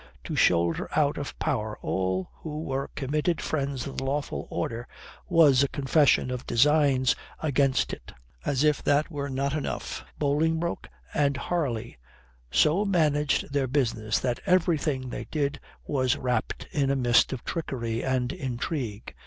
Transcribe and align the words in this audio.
To 0.23 0.35
shoulder 0.35 0.89
out 0.95 1.19
of 1.19 1.37
power 1.37 1.77
all 1.83 2.31
who 2.37 2.63
were 2.63 2.89
committed 2.95 3.39
friends 3.39 3.85
of 3.85 3.97
the 3.99 4.03
lawful 4.03 4.47
order 4.49 4.87
was 5.29 5.61
a 5.61 5.67
confession 5.67 6.31
of 6.31 6.47
designs 6.47 7.15
against 7.39 7.93
it. 7.93 8.11
As 8.43 8.63
if 8.63 8.81
that 8.83 9.11
were 9.11 9.29
not 9.29 9.53
enough, 9.53 10.03
Bolingbroke 10.17 10.89
and 11.13 11.37
Harley 11.37 11.99
so 12.49 12.83
managed 12.83 13.53
their 13.53 13.67
business 13.67 14.17
that 14.17 14.39
everything 14.47 15.11
they 15.11 15.25
did 15.25 15.59
was 15.85 16.17
wrapped 16.17 16.67
in 16.71 16.89
a 16.89 16.95
mist 16.95 17.31
of 17.31 17.43
trickery 17.45 18.03
and 18.03 18.33
intrigue. 18.33 19.13